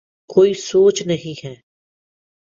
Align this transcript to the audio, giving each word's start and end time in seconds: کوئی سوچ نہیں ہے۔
کوئی 0.29 0.53
سوچ 0.53 1.01
نہیں 1.01 1.45
ہے۔ 1.45 1.55